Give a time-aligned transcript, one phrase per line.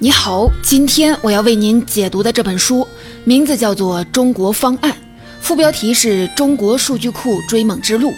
[0.00, 2.86] 你好，今天我要为您解读的这本书
[3.24, 4.92] 名字叫做《中国方案》，
[5.40, 8.14] 副标题是中国数据库追梦之路，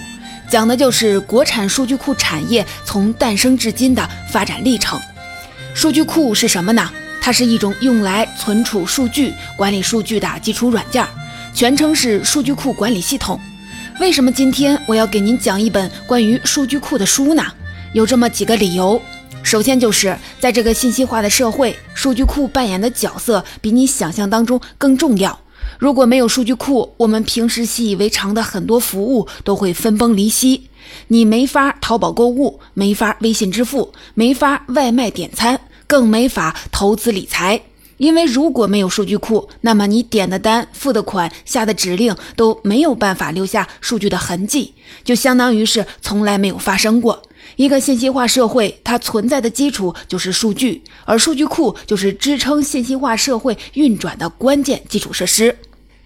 [0.51, 5.01] 讲的就是国产数据库产业从诞生至今的发展历程。
[5.73, 6.91] 数据库是什么呢？
[7.19, 11.03] 它是一种用来存储数据、管理数据的基础软件，
[11.55, 13.41] 全称是数据库管理系统。
[13.99, 17.43] 为什么今天我要给您讲一本关于数据库的书呢？
[17.95, 19.01] 有这么几个理由。
[19.51, 25.41] 首先就是在这个信息化的社会，数据库扮演的角色比你想象当中更重要。
[25.77, 30.69] 如果没有数据库，我们平时习以为常的很多服务都会分崩离析。
[31.09, 37.61] 你没法淘宝购物，没法微信支付，没法外卖点餐，更没法投资理财。
[38.01, 44.73] 因为如果没有数据库，那么你点的单、付的款、下的指令都没有办法留下数据的痕迹，
[45.05, 47.23] 就相当于是从来没有发生过。
[47.57, 55.55] 一个信息化社会，它存在的基础就是数据，而数据库就是支撑信息化社会运转的关键基础设施。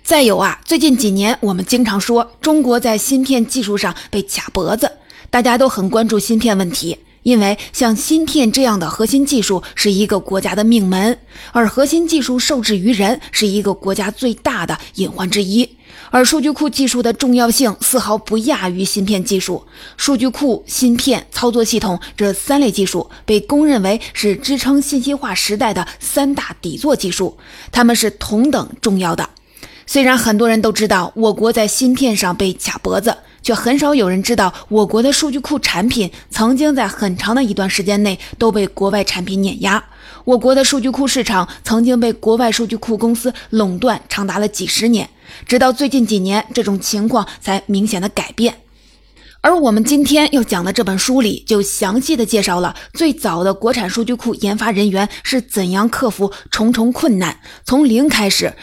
[0.03, 4.91] 再有啊，最近几年我们经常说中国在芯片技术上被卡脖子，
[5.31, 6.99] 大家都很关注芯片问题。
[7.25, 11.19] 因为像芯片这样的核心技术是一个国家的命门，
[11.53, 15.69] 而核心技术受制于人是一个国家最大的隐患之一。
[16.11, 19.65] 而数据库技术的重要性丝毫不亚于芯片技术。
[19.97, 27.37] 数据库、芯片、操作系统这三类技术被公认为是支撑信息化时代的三大底座技术，
[27.73, 29.31] 它们是同等重要的。
[29.87, 33.17] 虽然很多人都知道我国在芯片上被卡脖子。
[33.45, 39.85] 却很少有人知道，我国的数据库产品曾经在很长的一段时间内都被国外产品碾压。
[40.25, 45.09] 我国的数据库市场曾经被国外数据库公司垄断长达了几十年，
[45.47, 48.55] 直到最近几年，这种情况才明显的改变。
[49.43, 58.55] 而我们今天要讲的这本书里，就详细的介绍了最早的国产数据库研发人员是怎样克服重重困难，从零开始。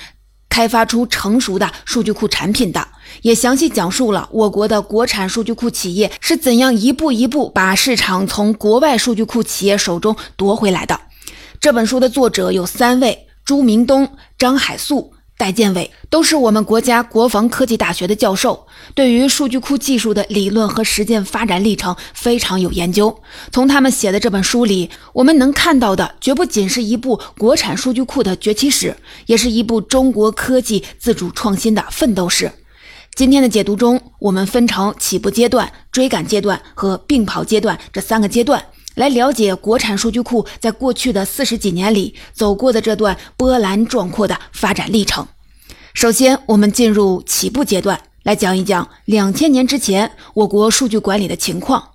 [0.50, 2.86] 开发出成熟的数据库产品的，
[3.22, 11.00] 也详细讲述了我国的国产数据库企业是怎样一步一步把市场从国外数据库企业手中夺回来的。
[11.60, 15.14] 这本书的作者有三位：朱明东、张海素。
[15.38, 23.20] 戴建伟都是我们国家国防科技大学的教授，对于数据库技术的理论和实践发展历程非常有研究。
[23.52, 28.96] 从他们写的这本书里，我们能看到的绝不仅是一部国产数据库的崛起史，
[29.26, 32.52] 也是一部中国科技自主创新的奋斗史。
[33.14, 38.64] 今天的解读中，我们分成起步阶段、追赶阶段和并跑阶段这三个阶段，
[38.96, 45.28] 来了解国产数据库在过去的四十几年里走过的这段波澜壮阔的发展历程。
[45.94, 51.90] 首先，我们进入起步阶段，来讲一讲两千年之前我国数据管理的情况。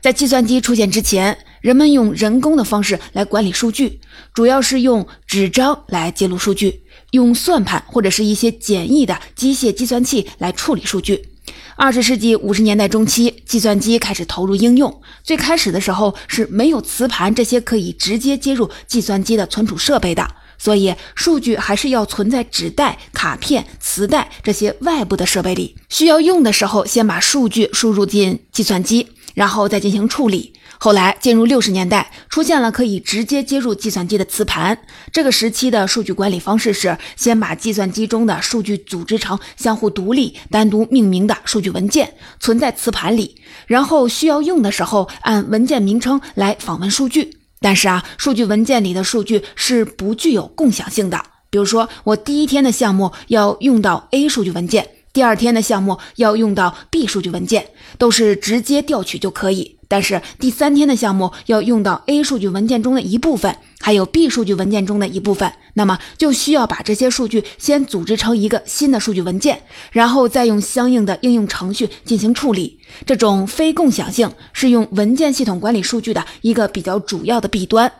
[0.00, 4.00] 在计算机出现之前，人们用人工的方式来管理数据，
[4.32, 6.83] 主要是用纸张来记录数据，
[7.14, 11.28] 用算盘或者是一些简易的机械计算器来处理数据。
[11.76, 20.28] 二十世纪五十年代中期，计算机开始投入应用，最开始的时候是没有磁盘这些可以直接接入计算机的存储设备的。
[20.56, 25.76] 所以，数据还是要存在纸袋、卡片、磁带这些外部的设备里。
[25.88, 30.54] 需要用的时候，先把数据输入进计算机，然后再进行处理。
[30.78, 34.78] 后来进入六十年代，出现了可以直接接入计算机的磁盘。
[35.12, 43.36] 这个时期的数据管理方式是：先把计算机中的数据组织成相互独立、单独命名的数据文件，存在磁盘里，
[43.66, 47.38] 然后需要用的时候按文件名称来访问数据。
[47.60, 51.22] 但是啊，数据文件里的数据是不具有共享性的。
[51.48, 59.78] 比如说，我第一天的项目要用到 A 数据文件，第二天的项目要用到 B 数据文件，都是直接调取就可以。
[59.86, 69.62] 但是第三天的项目要用到 A 数据文件中的一部分，还有 B 数据文件中的一部分，那么就需要把这些数据先组织成一个新的数据文件，
[69.92, 72.80] 然后再用相应的应用程序进行处理。
[73.06, 77.92] 这种非共享性是用文件系统管理数据的一个比较主要的弊端。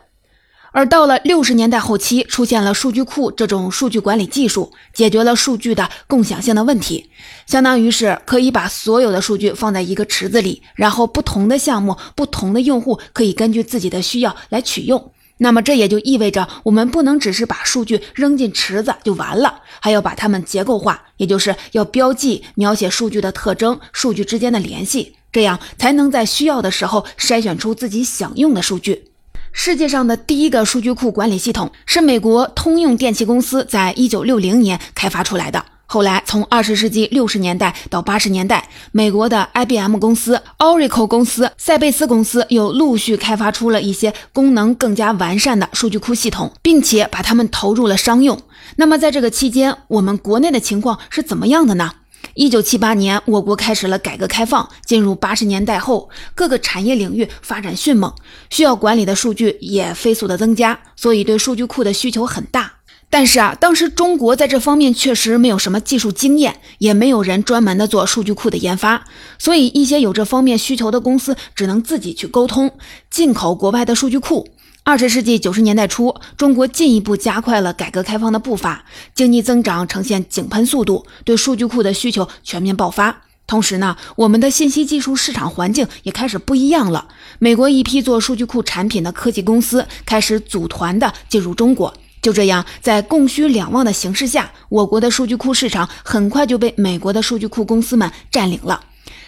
[0.75, 7.09] 而到了六十年代后期，出现了数据库这种数据管理技术，解决了数据的共享性的问题，
[7.47, 15.13] 相当于是可以把所有的数据放在一个池子里，然后不同的项目、不同的用户可以根据自己的需要来取用。
[15.37, 29.05] 那么这也就意味着，我们不能只是把数据扔进池子就完了，还要把它们结构化，也就是要标记、描写数据的特征、数据之间的联系，这样才能在需要的时候筛选出自己想用的数据。
[29.57, 35.63] 世界上的第一个数据库管理系统是美国通用电气公司在一九六零年开发出来的。
[35.85, 48.37] 后来，从二十世纪六十年代到八十年代，美国的 IBM 公司、Oracle 公司、赛贝斯公司又陆续开发出了一些功能更加完善的数据库系统，并且把它们投入了商用。
[48.75, 51.91] 那么，在这个期间，我们国内的情况是怎么样的呢？
[52.33, 54.67] 一九七八年，我国开始了改革开放。
[54.85, 58.13] 进入八十年代后，各个产业领域发展迅猛，
[58.49, 62.73] 需要管理的数据也飞速的增加，所以对数据库的需求很大。
[63.09, 69.05] 但是啊，当时中国在这方面确实没有什么技术经验，也没有人专门的做数据库的研发，
[69.37, 72.71] 所以一些有这方面需求的公司只能自己去沟通，
[73.09, 74.49] 进口国外的数据库。
[74.87, 78.85] 二十世纪九十年代初，中国进一步加快了改革开放的步伐，
[79.15, 83.23] 经济增长呈现井喷速度，对数据库的需求全面爆发。
[83.47, 87.07] 同时呢，我们的信息技术市场环境也开始不一样了。
[87.39, 91.91] 美国一批做数据库产品的科技公司开始组团的进入中国。
[92.21, 98.81] 就这样，在供需两旺的形势下，我国的数据库市场很快就被美国的数据库公司们占领了。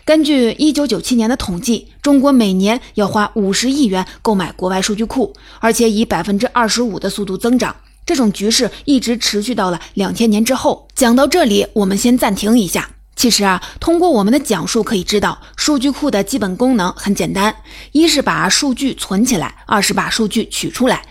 [0.07, 7.75] 根据一九九七年的统计，中国每年要花五十亿元购买国外数据库，而且以百分之二十五的速度增长。
[8.05, 10.87] 这种局势一直持续到了两千年之后。
[10.95, 12.89] 讲到这里，我们先暂停一下。
[13.17, 17.53] 其实啊，通过我们的讲述可以知道，数据库的基本功能很简单：
[17.91, 21.05] 一是把数据存起来，二是把数据取出来。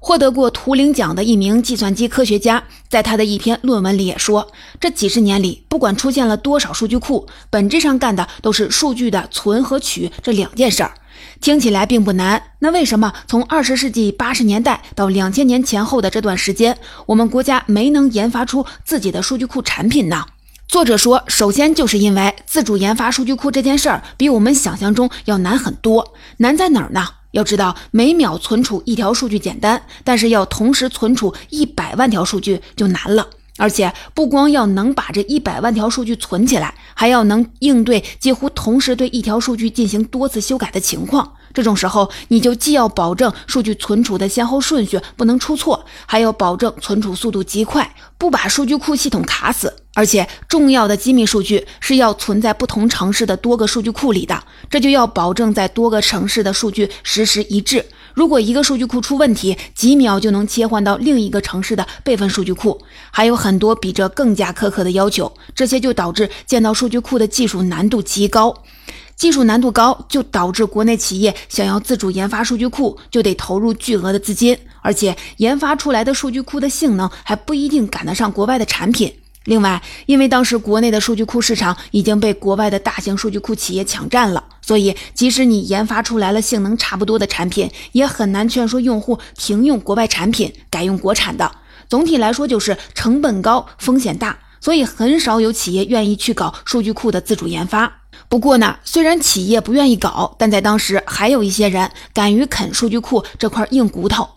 [0.00, 4.50] 获得过图灵奖的一名计算机科学家，在他的一篇论文里也说，
[4.80, 10.92] 这几十年里，不管出现了多少数据库，本质上干的都是数据的存和取这两件事儿。
[11.40, 20.24] 听起来并不难，那为什么从二十世纪八十年代到两千年前后的这段时间，我们国家没能研发出自己的数据库产品呢？
[20.68, 26.14] 作者说，首先就是因为自主研发数据库这件事儿比我们想象中要难很多。
[26.36, 27.06] 难在哪儿呢？
[27.32, 33.28] 要知道，每秒存储一条数据简单，但是要同时存储一百万条数据就难了。
[33.58, 41.34] 而且，不光要能把这一百万条数据存起来，还要能应对几乎同时对一条数据进行多次修改的情况。
[41.52, 49.74] 这种时候，你就既要保证数据存储的先后顺序不能出错，还要保证存储速度极快，不把数据库系统卡死。
[49.98, 54.40] 而且，重要的机密数据是要存在不同城市的多个数据库里的，
[54.70, 57.84] 这就要保证在多个城市的数据实时一致。
[58.14, 62.80] 如果一个数据库出问题，几秒就能切换到另一个城市的备份数据库。
[63.10, 68.54] 还有很多比这更加苛刻的要求，这些就导致建造数据库的技术难度极高。
[69.16, 79.12] 技术难度高，就导致国内企业想要自主研发数据库，就得投入巨额的资金，而且研发出来的数据库的性能还不一定赶得上国外的产品。
[79.48, 91.50] 另外，因为当时国内的数据库市场已经被国外的大型数据库企业抢占了，所以即使你研发出来了性能差不多的产品，也很难劝说用户停用国外产品，改用国产的。
[91.88, 97.90] 总体来说，就是成本高，风险大，所以很少有企业愿意去搞数据库的自主研发。
[98.28, 104.28] 不过呢，虽然企业不愿意搞，但在当时还有一些人敢于啃数据库这块硬骨头。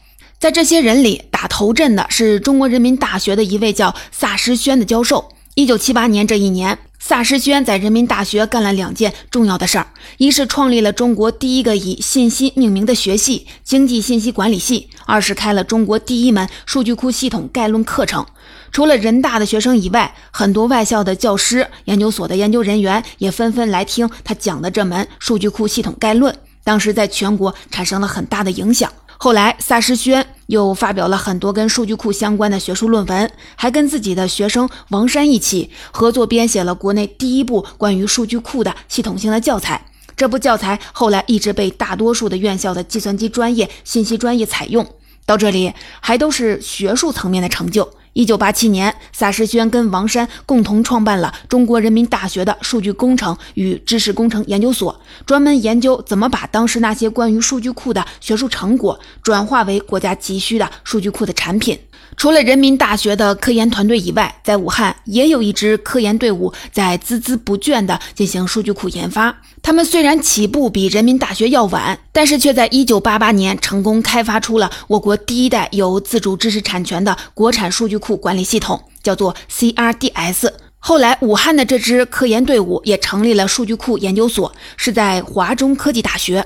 [0.42, 5.30] 在这些人里，打头阵的是中国人民大学的一位叫萨师轩的教授。
[5.54, 9.86] 一九七八年这一年，萨师轩在人民大学干了两件重要的事儿：
[10.18, 18.26] 一是创立了中国第一个以信息命名的学系——经济信息管理系；二是开了中国第一门数据库系统概论课程。
[18.71, 26.36] 除了人大的学生以外，很多外校的教师、研究所的研究人员也纷纷来听他讲的这门数据库系统概论。
[26.64, 28.92] 当时在全国产生了很大的影响。
[29.23, 39.85] 后来，萨师轩又发表了很多跟数据库相关的学术论文，还跟自己的学生王山一起合作编写了国内第一部关于数据库的系统性的教材。
[40.18, 44.83] 这部教材后来一直被大多数的院校的计算机专业、信息专业采用。
[45.28, 47.94] 到这里，还都是学术层面的成就。
[48.13, 61.80] 一九八七年，萨师轩跟王山共同创办了中国人民大学的数据工程与知识工程研究所，专门研究怎么把当时那些关于数据库的学术成果转化为国家急需的数据库的产品。
[62.18, 69.35] 除了人民大学的科研团队以外，在武汉也有一支科研队伍在孜孜不倦地进行数据库研发。
[69.63, 80.51] 他们虽然起步比人民大学要晚，但是却在1988年成功开发出了我国第一代有自主知识产权的国产数据库管理系统，叫做 CRDS。
[80.83, 86.44] 后来，武汉的这支科研队伍也成立了数据库研究所，是在华中科技大学。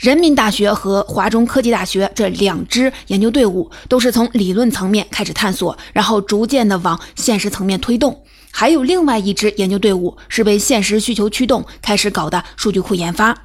[0.00, 8.18] 人民大学和华中科技大学这两支研究队伍都是从理论层面开始探索，然后逐渐的往现实层面推动。
[8.50, 13.36] 还有另外一支研究队伍是被现实需求驱动，开始搞的数据库研发。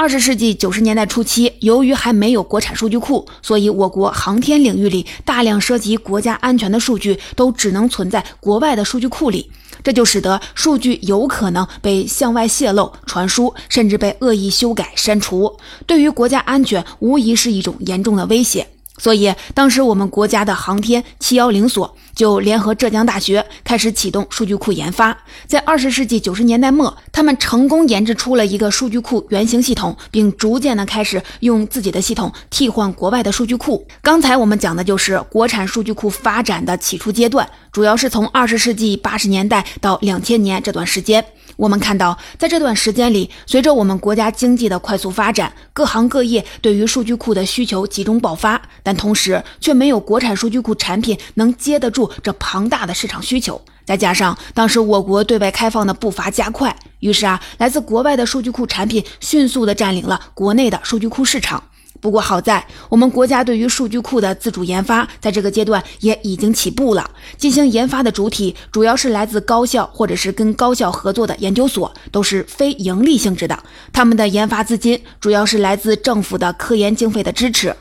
[0.00, 9.52] 二十世纪九十年代初期，由于还没有国产数据库，所以我国航天领域里大量涉及国家安全的数据都只能存在国外的数据库里，
[9.84, 15.54] 这就使得数据有可能被向外泄露、传输，甚至被恶意修改、删除，
[15.84, 18.66] 对于国家安全无疑是一种严重的威胁。
[19.00, 25.16] 所以，当时我们国家的航天七幺零所就联合浙江大学开始启动数据库研发。
[25.46, 33.86] 在二十世纪九十年代末，他们成功研制出了一个数据库原型系统，并逐渐的开始用自己的系统替换国外的数据库。
[34.02, 41.24] 刚才我们讲的就是国产数据库发展的起初阶段，主要是从二十世纪八十年代到两千年这段时间。
[41.60, 53.60] 我们看到，在这段时间里，随着我们国家经济的快速发展，各行各业对于数据库的需求集中爆发，但同时却没有国产数据库产品能接得住这庞大的市场需求。
[53.84, 61.62] 再加上当时我国对外开放的步伐加快，于是啊，来自国外的数据库产品迅速地占领了国内的数据库市场。
[62.00, 67.10] 不过好在，我们国家对于数据库的自主研发，在这个阶段也已经起步了。
[67.36, 73.58] 进行研发的主体主要是来自高校或者是跟高校合作的研究所，都是非盈利性质的。
[73.92, 77.76] 他们的研发资金主要是来自政府的科研经费的支持。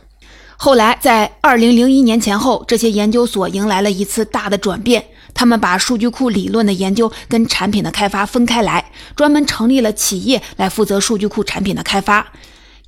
[0.58, 12.28] 后来在二零零一年前后，这些研究所迎来了一次大的转变，他们把数据库理论的研究跟产品的开发分开来，专门成立了企业来负责数据库产品的开发。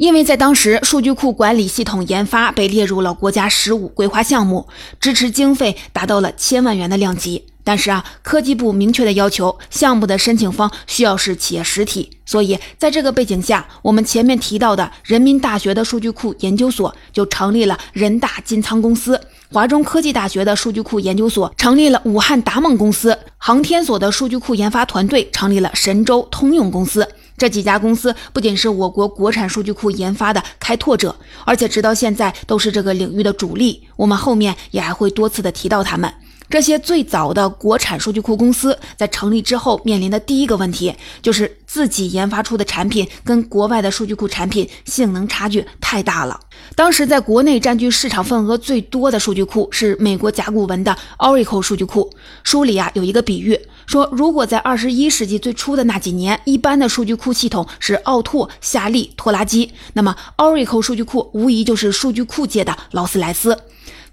[0.01, 4.67] 因为在当时，数据库管理系统研发被列入了国家“十五”规划项目，
[4.99, 7.45] 支持经费达到了千万元的量级。
[7.63, 12.09] 但是啊，科技部明确的要求，项目的申请方需要是企业实体。
[12.25, 27.07] 所以，在这个背景下，我们前面提到的人民大学的数据库研究所就成立了人大金仓公司，华中科技大学的数据库研究所成立了武汉达梦公司，航天所的数据库研发团队成立了神州通用公司。
[27.41, 33.81] 这几家公司不仅是我国国产数据库研发的开拓者，而且直到现在都是这个领域的主力。
[33.95, 36.13] 我们后面也还会多次的提到他们。
[36.51, 40.93] 这些最早的国产数据库公司在成立之后面临的第一个问题，
[41.23, 46.39] 就是自己研发出的产品跟国外的数据库产品性能差距太大了。
[46.75, 52.13] 当时在国内占据市场份额最多的数据库是美国甲骨文的 Oracle 数据库。
[52.43, 53.57] 书里啊有一个比喻，
[53.91, 63.57] 说如果在二十一世纪最初的那几年，一般的数据库系统是奥拓、夏利、拖拉机，那么 Oracle 数据库无疑就是数据库界的劳斯莱斯。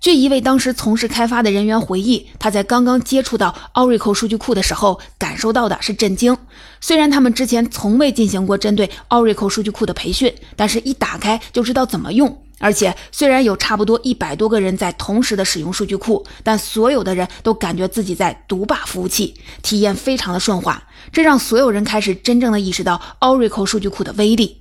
[0.01, 6.37] 据一位当时从事开发的人员回忆，他在刚刚接触到 Oracle 数据库的时候，感受到的是震惊。
[6.81, 12.43] 虽然他们之前从未进行过针对 Oracle 数据库的培训，但是一打开就知道怎么用。
[12.61, 20.83] 而且，虽然有差不多一百多个人在同时的使用数据库，但所有的人都感觉自己在独霸服务器，体验非常的顺滑。
[21.13, 24.59] 这让所有人开始真正的意识到 Oracle 数据库的威力。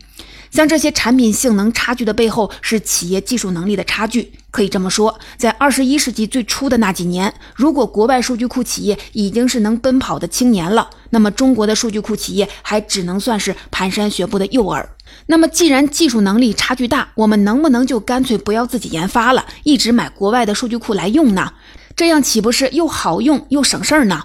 [0.52, 4.32] 像这些产品性能差距的背后，是企业技术能力的差距。
[4.50, 14.90] 可以这么说，在二十一世纪最初的那几年，如果国外数据库企业已经是能奔跑的青年了，那么中国的数据库企业还只能算是蹒跚学步的幼儿。
[15.28, 21.54] 那么，既然技术能力差距大，我们能不能就干脆不要自己研发了，一直买国外的数据库来用呢？
[21.96, 24.24] 这样岂不是又好用又省事儿呢？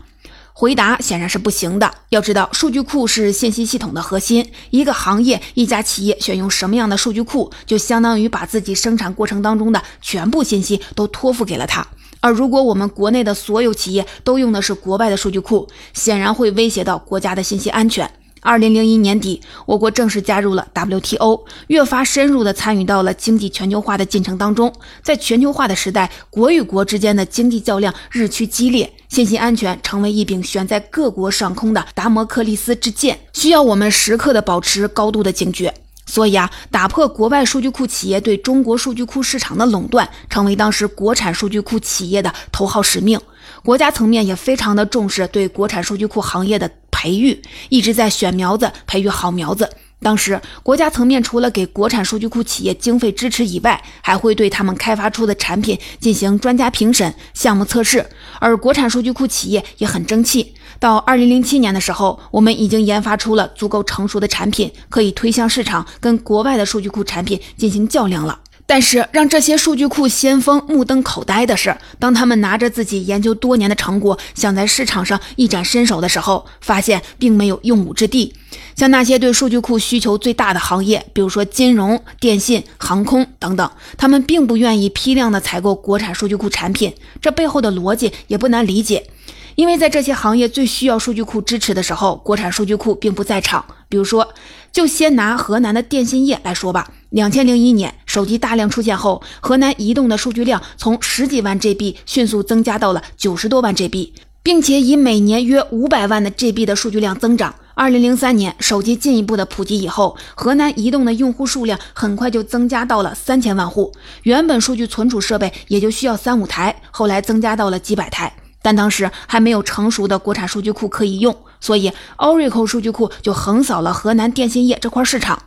[0.52, 1.92] 回答显然是不行的。
[2.10, 4.52] 要知道，数据库是信息系统的核心。
[4.70, 11.86] 一个行业、一家企业选用什么样的数据库，就相当于把自己生产过程当中的全部信息都托付给了它。
[12.20, 18.08] 而如果我们国内的所有企业都用的是国外的数据库，显然会威胁到国家的信息安全。
[18.44, 24.74] 二零零一年底，我国正式加入了 WTO，越发深入地参与到了经济全球化的进程当中。
[25.00, 35.72] 在全球化的时代，国与国之间的经济较量日趋激烈，信息安全成为一柄悬在各国上空的达摩克利斯之剑，需要我们时刻的保持高度的警觉。
[36.06, 43.20] 所以啊，打破国外数据库企业对中国数据库市场的垄断，成为当时国产数据库企业的头号使命。
[43.64, 46.68] 国家层面也非常的重视对国产数据库行业的。
[46.92, 49.68] 培育一直在选苗子，培育好苗子。
[50.00, 58.04] 当时国家层面除了给国产数据库企业经费支持以外，还会对他们开发出的产品进行专家评审、项目测试。
[58.40, 60.54] 而国产数据库企业也很争气。
[60.80, 68.40] 到二零零七年的时候，我们已经研发出了足够成熟的产品，可以推向市场，跟国外的数据库产品进行较量了。
[68.66, 78.34] 但是让这些数据库先锋目瞪口呆的是，当他们拿着自己研究多年的成果，想在市场上一展身手的时候，发现并没有用武之地。
[78.74, 86.94] 像那些对数据库需求最大的行业，比如说金融、电信、航空等等，他们并不愿意批量的采购国产数据库产品。
[87.20, 89.06] 这背后的逻辑也不难理解。
[89.54, 93.62] 因为在这些行业最需要数据库支持的时候，国产数据库并不在场。
[93.90, 94.32] 比如说，
[94.72, 96.90] 就先拿河南的电信业来说吧。
[97.10, 107.54] 两千零一年手机大量出现后，河南移动的数据量从十几万 GB 迅速增加到了九十多万 GB，并且以每年约五百万的 GB 的数据量增长。
[107.72, 113.90] 二零零三年手机进一步的普及以后，河南移动的用户数量很快就增加到了三千万户。
[114.24, 118.30] 原本数据存储设备也就需要三五台，后来增加到了几百台。
[118.60, 125.42] 但当时还没有成熟的国产数据库可以用，所以 Oracle 数据库就横扫了河南电信业这块市场。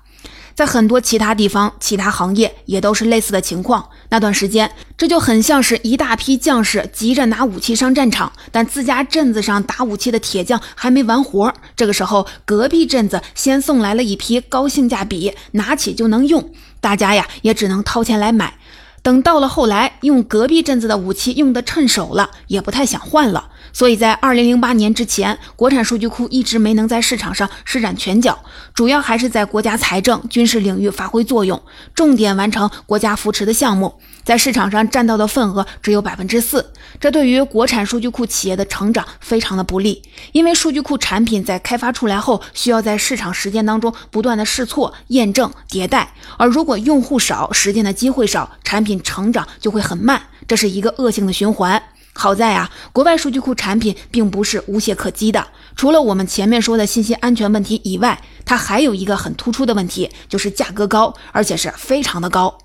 [0.55, 3.89] 在很多其他地方、其他行业也都是类似的情况。
[4.07, 11.53] 那段时间，这就很像是一大批将士急着拿武器上战场，但自家镇子上打武器的铁匠还没完活。
[11.75, 18.57] 这个时候，隔壁镇子先送来了一批高性价比、拿起就能用，大家呀也只能掏钱来买。
[19.03, 23.49] 等到了后来，用隔壁镇子的武器用得趁手了，也不太想换了。
[23.75, 28.39] 所以在二零零八年之前，国产数据库一直没能在市场上施展拳脚，
[28.73, 31.61] 主要还是在国家财政、军事领域发挥作用，
[31.93, 40.01] 重点完成国家扶持的项目，在市场上占到的份额只有百分之四，这对于国产数据库企业的成长非常的不利。
[40.31, 51.83] 因为数据库产品在开发出来后，需要在市场实践当中不断的试错、验证、迭代，而如果用户少，实践的机会少，产品成长就会很慢，这是一个恶性的循环。
[52.17, 55.45] 好在啊，国外数据库产品并不是无懈可击的。
[55.75, 62.57] 除了我们前面说的信息安全问题以外，它还有一个很突出的问题，就是价格高，而且是非常的高。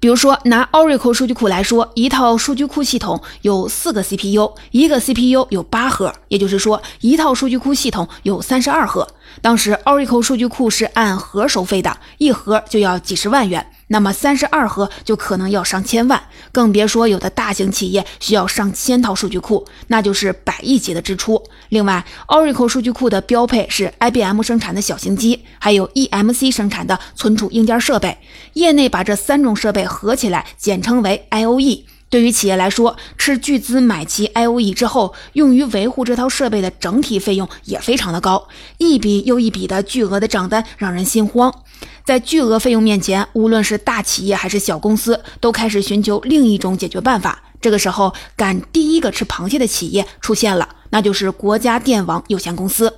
[0.00, 9.08] 比如说，拿 Oracle 数据库来说，一套数据库系统有四个 CPU，一个 CPU 有八核，也就是说，一套数据库系统有三十二核。
[9.40, 13.64] 当时 Oracle 数据库是按核收费的，一盒就要几十万元。
[13.88, 21.42] 那么三十二核就可能要上千万，更别说有的大型企业需要上千套数据库，那就是百亿级的支出。
[21.68, 28.18] 另外，Oracle 数据库的标配是 IBM 生产的小型机，还有 EMC 生产的存储硬件设备。
[28.54, 31.84] 业内把这三种设备合起来简称为 IOE。
[32.08, 38.46] 对于企业来说，斥巨资买齐 IOE 之后，用于维护这套设备的整体费用也非常的高，
[38.78, 41.52] 一笔又一笔的巨额的账单让人心慌。
[42.06, 47.42] 在巨额费用面前，无论是大企业还是小公司，都开始寻求另一种解决办法。
[47.60, 52.94] 这个时候，敢第一个吃螃蟹的企业出现了，那就是国家电网有限公司。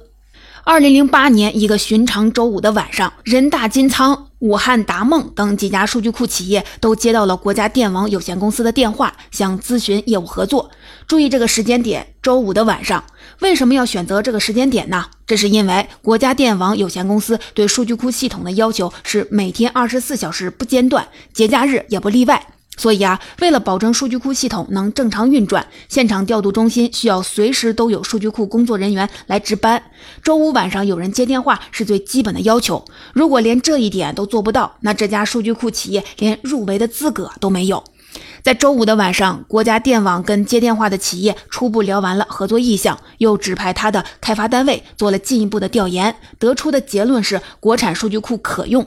[0.62, 10.70] 二零零八年一个寻常周五的晚上，人大金仓、武汉达梦等几家数据库企业都接到了国家电网有限公司的电话，想咨询业务合作。
[11.07, 13.03] 注意这个时间点，周五的晚上。
[13.40, 15.07] 为什么要选择这个时间点呢？
[15.27, 22.46] 这是因为国家电网有限公司对数据库系统的要求是每天二十四小时不间断，节假日也不例外。
[22.79, 29.83] 所以啊，为了保证数据库系统能正常运转，现场调度中心需要随时都有数据库工作人员来值班。
[30.23, 32.83] 周五晚上有人接电话是最基本的要求。
[33.12, 37.85] 如果连这一点都做不到，那这家数据库企业连入围的资格都没有。
[38.42, 48.87] 在周五的晚上，国家电网跟接电话的企业初步聊完了合作意向，又指派他的开发单位做了进一步的调研，得出的结论是国产数据库可用。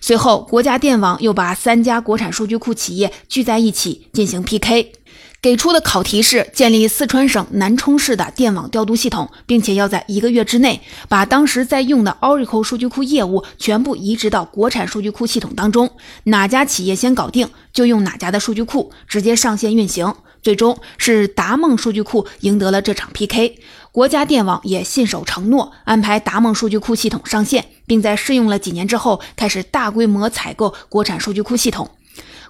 [0.00, 4.92] 随后，国家电网又把三家国产数据库企业聚在一起进行 PK。
[5.40, 15.88] 给出的考题是建立四川省南充市的电网调度系统，并且要在一个月之内把当时在用的 Oracle 数据库业务全部移植到国产数据库系统当中。
[16.24, 20.12] 哪家企业先搞定，就用哪家的数据库直接上线运行。
[20.42, 23.60] 最终是达梦数据库赢得了这场 PK，
[23.92, 31.88] 国家电网也信守承诺，安排达梦数据库系统上线，并在试用了几年之后开始大规模采购国产数据库系统。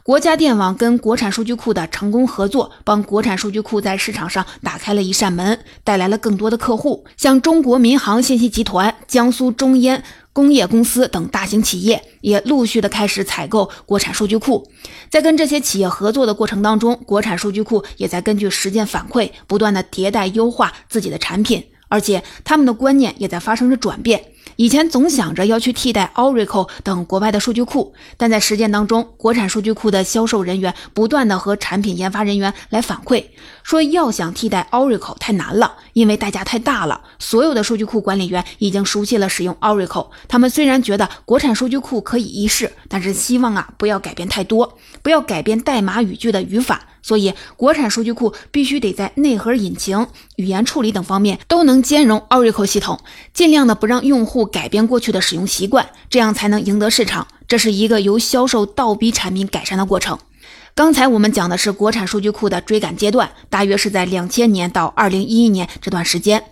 [0.08, 14.66] 国家电网跟国产数据库的成功合作，帮国产数据库在市场上打开了一扇门，带来了更多的客户，像中国民航信息集团、江苏中烟工业公司等大型企业也陆续的开始采购国产数据库。
[15.10, 24.24] 在跟这些企业合作的过程当中，国产数据库也在根据实践反馈，不断的迭代优化自己的产品，而且他们的观念也在发生着转变。
[24.56, 33.24] 以前总想着要去替代 Oracle 等国外的数据库，但在实践当中，国产数据库的销售人员不断的和产品研发人员来反馈，
[33.62, 37.02] 说要想替代 Oracle 太难了，因为代价太大了。
[37.20, 46.82] 所有的数据库管理员已经熟悉了使用 Oracle，他们虽然觉得国产数据库可以一试，但是希望啊不要改变太多，不要改变代码语句的语法。
[47.00, 53.00] 所以，国产数据库必须得在内核引擎、语言处理等方面都能兼容 Oracle 系统，
[53.32, 57.26] 尽量的不让用户改变过去的使用习惯，这样才能赢得市场。
[57.48, 60.18] 这是一个由销售倒逼产品改善的过程。
[60.74, 66.44] 刚才我们讲的是国产数据库的追赶阶段，大约是在两千年到二零一一年这段时间。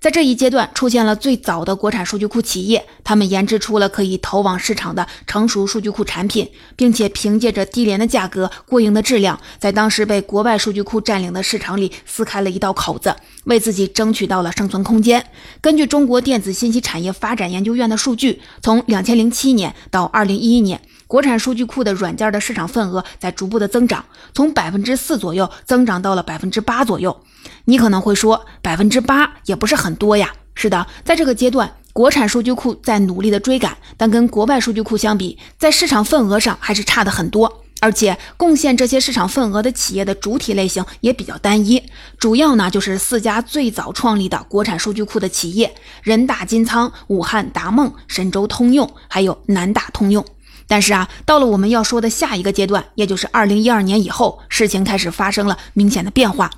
[0.00, 15.22] 在这一阶段，出现了最早的国产数据库企业，他们研制出了可以投往市场的成熟数据库产品，并且凭借着低廉的价格、过硬的质量，在当时被国外数据库占领的市场里撕开了一道口子，为自己争取到了生存空间。
[15.60, 20.80] 根据中国电子信息产业发展研究院的数据，从两千零七年到二零一一年，
[21.10, 27.20] 国产数据库的软件的市场份额在逐步的增长，从百分之四左右增长到了百分之八左右。
[27.64, 30.32] 你可能会说，百分之八也不是很多呀。
[30.54, 37.64] 是的，在这个阶段，国产数据库在努力的追赶，但跟国外数据库相比，在市场份额上还是差的很多。
[37.80, 41.82] 而且，贡献这些市场份额的企业的主体类型也比较单一，
[42.18, 50.24] 主要呢就是四家最早创立的国产数据库的企业：人大金仓、武汉达梦、神州通用，还有南大通用。
[50.70, 56.48] 但是啊，到了我们要说的下一个阶段，也就是二零一二年以后，事情开始发生了明显的变化。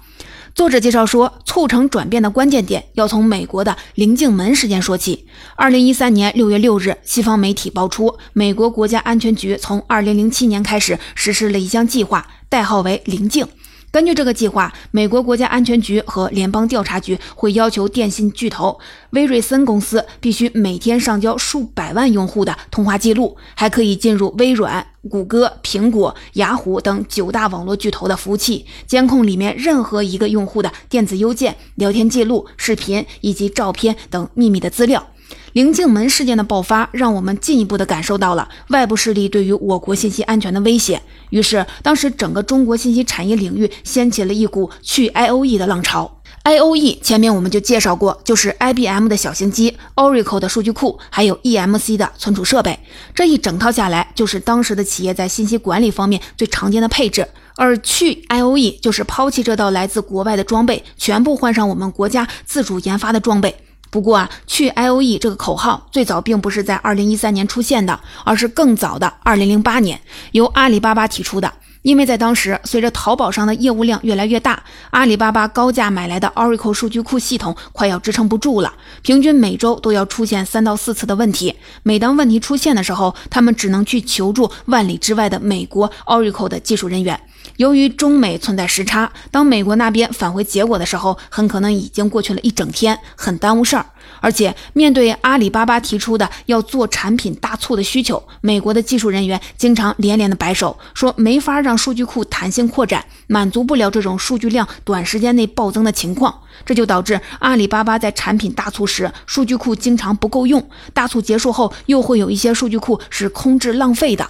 [0.54, 5.26] 作者介绍说，促成转变的关键点要从美国的棱镜门事件说起。
[5.56, 13.46] 二零一三年六月六日，西方媒体爆出，美国国家安全局从二零零七年开始实施了一项计划，代号为“棱镜”。
[13.92, 35.06] 根据这个计划，美国国家安全局和联邦调查局会要求电信巨头威瑞森公司必须每天上交数百万用户的通话记录，还可以进入微软、谷歌、苹果、雅虎等九大网络巨头的服务器，监控里面任何一个用户的电子邮件、聊天记录、视频以及照片等秘密的资料。
[35.52, 41.00] 棱镜门事件的爆发，让我们进一步的感受到了外部势力对于我国信息安全的威胁。
[41.30, 46.18] 于是，当时整个中国信息产业领域掀起了一股去 I O E 的浪潮。
[46.44, 52.78] I O E 前面我们就介绍过，就是 I B M 的小型机、Oracle 的数据库，还有 E M C 的存储设备。
[53.14, 57.28] 这一整套下来，就是当时的企业在信息管理方面最常见的配置。
[57.56, 63.54] 而去 I O E 就是抛弃这套来自国外的装备，全部换上我们国家自主研发的装备。
[63.92, 70.00] 不过啊，去 I O E 这个口号最早并不是在二零一三年出现的，而是更早的二零零八年
[70.30, 71.52] 由阿里巴巴提出的。
[71.82, 81.54] 因为在当时，随着淘宝上的业务量越来越大，阿里巴巴高价买来的 Oracle 数据库系统快要支撑不住了，平均每周都要出现三到四次的问题。
[81.82, 87.20] 每当问题出现的时候，他们只能去求助万里之外的美国 Oracle 的技术人员。
[87.62, 93.86] 由于中美存在时差，当美国那边返回结果的时候，很可能已经过去了一整天，很耽误事儿。
[94.20, 106.36] 而且面对阿里巴巴提出的要做产品大促的需求，美国的技术人员经常连连的摆手，说没法让数据库弹性扩展，满足不了这种数据量短时间内暴增的情况。
[106.66, 110.60] 这就导致阿里巴巴在产品大促时，数据库经常不够用；
[110.92, 114.28] 大促结束后，又会有一些数据库是空置浪费的。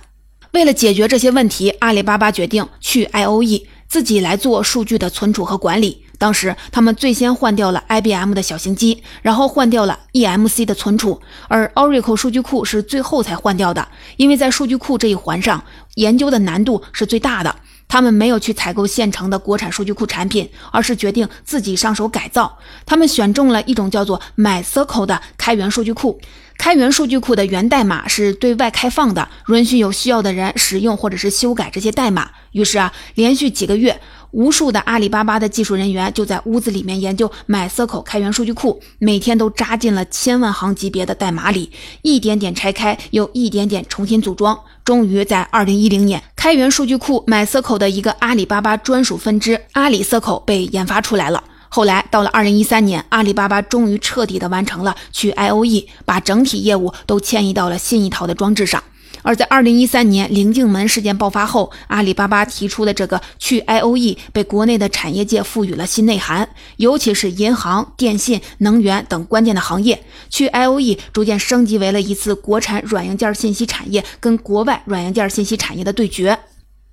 [0.52, 6.04] 为了解决这些问题，阿里巴巴决定去 I O E，自己来做数据的存储和管理。
[6.18, 13.88] 当时他们最先换掉了 I B M 的小型机，然后换掉了 E M C 的存储，而 Oracle 数据库是最后才换掉的，
[14.18, 17.56] 因为在数据库这一环上，研究的难度是最大的。
[17.88, 22.58] 他们没有去采购现成的国产数据库产品，而是决定自己上手改造。
[22.86, 26.20] 他们选中了一种叫做 MySQL 的开源数据库。
[26.58, 32.30] 开源数据库的源代码是对外开放的，允许有需要的人使用或者是修改这些代码。
[32.52, 34.00] 于是啊，连续几个月。
[34.32, 44.58] 无数的阿里巴巴的技术人员就在屋子里面研究 MySQL 开源数据库，每天都扎进了千万行级别的代码里，一点点拆开，又一点点重新组装。
[44.86, 51.44] 终于在二零一零年，开源数据库 MySQL 的一个阿里巴巴专属分支阿里 SQL 被研发出来了。
[51.74, 58.84] 后来到了二零一三年，阿里巴巴终于彻底的完成了去 I O E，把整体业务都迁移到了新一套的装置上。
[59.22, 76.38] 而在二零一三年棱镜门事件爆发后，阿里巴巴提出的这个去 I O E 被国内的产业界赋予了新内涵，尤其是银行、电信、能源等关键的行业，去 I O E 逐渐升级为了一次国产软硬件信息产业跟国外软硬件信息产业的对决。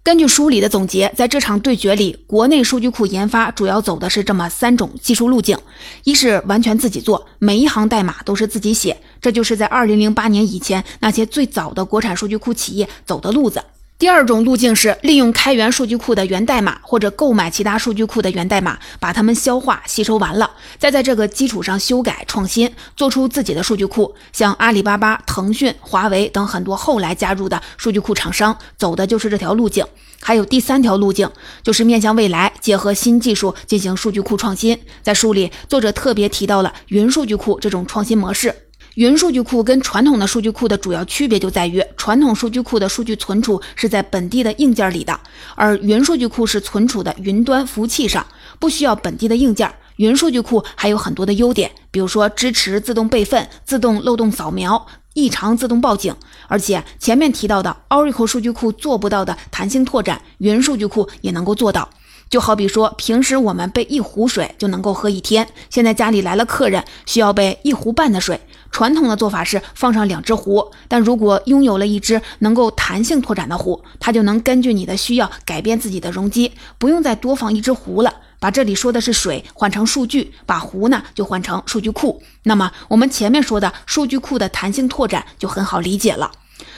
[0.02, 5.58] 根据书里的总结，在这场对决里，国内数据库研发主要走的是这么三种技术路径：
[6.06, 8.98] 一是完全自己做，每一行代码都是自己写。
[9.22, 13.62] 这就是在二零零八年以前那些最早的国产数据库企业走的路子。
[14.00, 24.16] 第二种路径是利用开源数据库的源代码，或者购买其他数据库的源代码，把它们消化吸收完了，再在这个基础上修改创新，做出自己的数据库。
[24.32, 29.86] 像阿里巴巴、腾讯、华为等很多后来加入的数据库厂商，走的就是这条路径。
[30.22, 31.30] 还有第三条路径，
[31.62, 34.80] 就是面向未来，结合新技术进行数据库创新。
[35.04, 38.56] 在书里，作者特别提到了云数据库这种创新模式。
[39.00, 45.18] 云数据库跟传统的数据库的主要区别就在于，传统数据库的数据存储是在本地的硬件里的，
[45.56, 48.28] 而云数据库是存储的云端服务器上，
[48.60, 49.74] 不需要本地的硬件。
[49.96, 56.14] 云数据库还有很多的优点，比如说支持自动备份、自动漏洞扫描、异常自动报警，
[56.50, 61.88] 而且前面提到的 Oracle 数据库做不到的弹性拓展，云数据库也能够做到。
[62.30, 68.40] 就好比说，平时我们备一壶水就能够喝一天，现在家里来了客人，需要备一壶半的水。
[68.72, 78.14] 传统的做法是放上两只壶，但如果拥有了一只能够弹性拓展的壶，它就能根据你的需要改变自己的容积，不用再多放一只壶了。
[78.42, 82.24] 把这里说的是水换成数据，把壶呢就换成数据库。
[82.44, 86.32] 那么我们前面说的数据库的弹性拓展就很好理解了。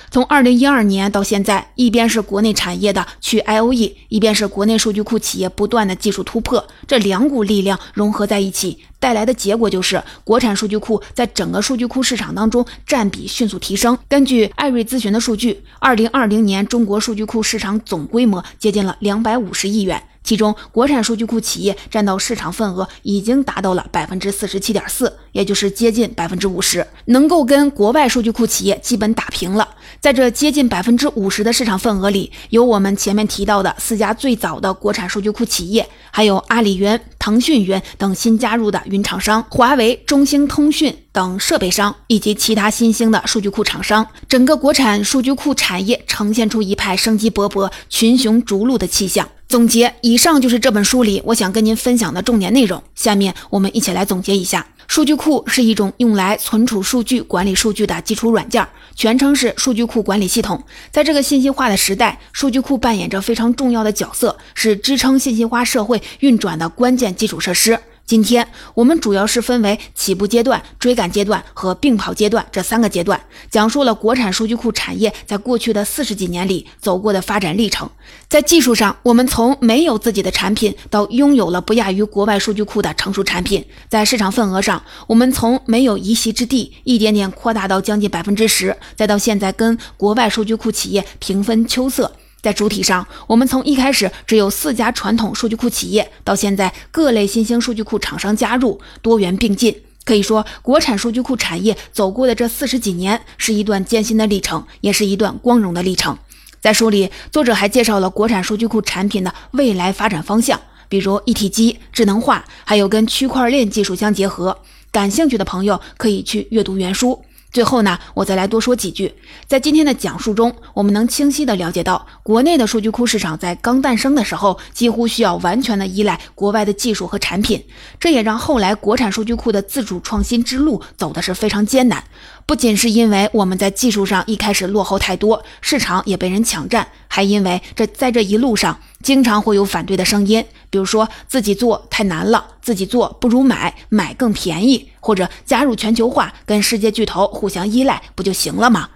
[0.10, 13.98] 从二零一二年到现在，一边是国内产业的去 I O E，一边是国内数据库企业不断的技术突破，这两股力量融合在一起，带来的结果就是国产数据库在整个数据库市场当中占比迅速提升。
[14.08, 20.02] 根据艾瑞咨询的数据，二零二零年中国数据库市场总规模接近了两百五十亿元。
[20.24, 29.68] 其中，国产数据库企业占到市场份额已经达到了百分之四十七点四，也就是接近百分之五十，能够跟国外数据库企业基本打平了。
[30.00, 44.06] 在这接近百分之五十的市场份额里，有我们前面提到的四家最早的国产数据库企业，还有阿里云、腾讯云等新加入的云厂商，华为、中兴通讯等设备商，以及其他新兴的数据库厂商。
[44.28, 49.28] 整个国产数据库产业呈现出一派生机勃勃、群雄逐鹿的气象。
[49.48, 52.82] 总结，以上就是这本书里我想跟您分享的重点内容。
[52.96, 60.64] 下面我们一起来总结一下：数据库是一种用来存储数据、管理数据的基础软件，全称是数据库管理系统。
[60.90, 67.78] 在这个信息化的时代，数据库扮演着非常重要的角色，是支撑信息化社会运转的关键基础设施。
[68.12, 73.18] 今天我们主要是分为起步阶段、追赶阶段和并跑阶段这三个阶段，
[73.50, 77.90] 讲述了国产数据库产业在过去的四十几年里走过的发展历程。
[78.28, 92.12] 在技术上，我们从没有自己的产品到拥有了不亚于国外数据库的成熟产品；在市场份额上，我们从没有一席之地一点点扩大到将近百分之十，再到现在跟国外数据库企业平分秋色。
[92.42, 99.76] 在主体上，我们从一开始只有四家传统数据库企业，到现在各类新兴数据库厂商加入，多元并进。
[100.04, 106.18] 可以说，国产数据库产业走过的这四十几年，是一段艰辛的历程，也是一段光荣的历程。
[106.60, 114.58] 在书里，作者还介绍了国产数据库产品的未来发展方向，比如一体机、智能化，还有跟区块链技术相结合。
[114.92, 117.24] 感兴趣的朋友可以去阅读原书。
[117.52, 119.14] 最后呢，我再来多说几句。
[119.46, 127.66] 在今天的讲述中，我们能清晰地了解到，国内的数据库市场在刚诞生的时候，几乎需要完全的依赖国外的技术和产品。
[128.00, 132.04] 这也让后来国产数据库的自主创新之路走的是非常艰难。
[132.46, 148.90] 不仅是因为我们在技术上一开始落后太多，市场也被人抢占，还因为这在这一路上经常会有反对的声音，比如说自己做太难了，自己做不如买，买更便宜，或者加入全球化，跟世界巨头互相依赖不就行了吗？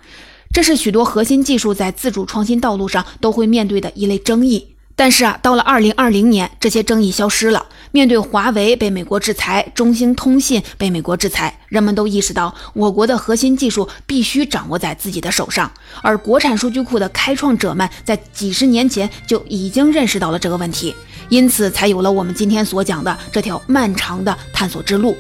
[0.54, 4.76] 这是许多核心技术在自主创新道路上都会面对的一类争议。
[4.98, 7.66] 但是啊，到了二零二零年，这些争议消失了。
[7.96, 15.72] 面对华为被美国制裁，中兴通信被美国制裁，人们都意识到我国的核心技术必须掌握在自己的手上。
[16.02, 20.94] 而国产数据库的开创者们在几十年前就已经认识到了这个问题，
[21.30, 25.16] 因此才有了我们今天所讲的这条漫长的探索之路。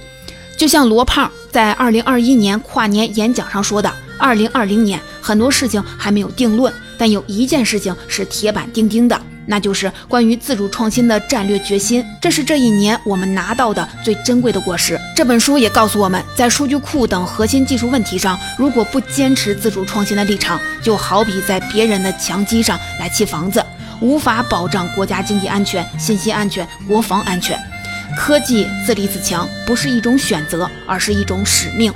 [0.57, 14.99] 就像罗胖在二零二一年跨年演讲上说的：“二零二零年很多事情还没有定论，但有一件事情是铁板钉钉的。”那就是关于自主创新的战略决心，这是这一年我们拿到的最珍贵的果实。
[15.15, 23.63] 这本书也告诉我们，在数据库等核心技术问题上，如果不坚持自主创新的立场，就好比在别人的墙基上来砌房子，
[24.01, 27.57] 无法保障国家经济安全、信息安全、国防安全。
[28.17, 31.93] 科技自立自强不是一种选择，而是一种使命。